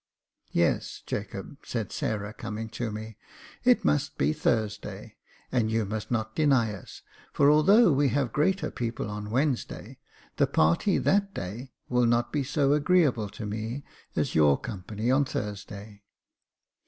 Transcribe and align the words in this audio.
"Yes, 0.49 1.03
Jacob," 1.05 1.57
said 1.63 1.91
Sarah, 1.91 2.33
coming 2.33 2.69
to 2.69 2.89
me, 2.89 3.17
*' 3.39 3.51
it 3.63 3.85
must 3.85 4.17
be 4.17 4.33
Thursday, 4.33 5.15
and 5.51 5.69
you 5.69 5.85
must 5.85 6.09
not 6.09 6.35
deny 6.35 6.73
us; 6.73 7.03
for 7.31 7.51
although 7.51 7.91
we 7.91 8.09
have 8.09 8.33
greater 8.33 8.71
people 8.71 9.11
on 9.11 9.29
Wednesday, 9.29 9.99
the 10.37 10.47
party 10.47 10.97
that 10.97 11.35
day 11.35 11.73
will 11.87 12.07
not 12.07 12.33
be 12.33 12.43
so 12.43 12.73
agreeable 12.73 13.29
to 13.29 13.45
me 13.45 13.83
as 14.15 14.33
your 14.33 14.59
company 14.59 15.11
on 15.11 15.23
Thursday." 15.23 16.01